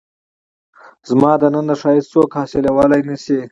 زما 1.09 1.31
دننه 1.41 1.75
ښایست 1.81 2.09
څوک 2.13 2.29
حسولای 2.41 3.01
نه 3.09 3.15
شي 3.23 3.39